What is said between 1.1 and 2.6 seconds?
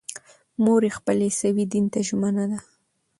عیسوي دین ته ژمنه ده.